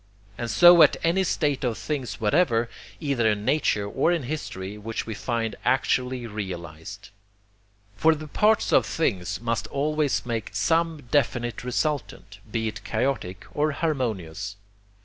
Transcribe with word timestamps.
And 0.35 0.49
so 0.49 0.81
of 0.81 0.97
any 1.03 1.23
state 1.23 1.63
of 1.63 1.77
things 1.77 2.19
whatever, 2.19 2.71
either 2.99 3.29
in 3.29 3.45
nature 3.45 3.87
or 3.87 4.11
in 4.11 4.23
history, 4.23 4.75
which 4.75 5.05
we 5.05 5.13
find 5.13 5.55
actually 5.63 6.25
realized. 6.25 7.09
For 7.97 8.15
the 8.15 8.27
parts 8.27 8.71
of 8.73 8.83
things 8.87 9.39
must 9.41 9.67
always 9.67 10.25
make 10.25 10.55
SOME 10.55 11.03
definite 11.11 11.63
resultant, 11.63 12.39
be 12.51 12.67
it 12.67 12.83
chaotic 12.83 13.45
or 13.53 13.73
harmonious. 13.73 14.55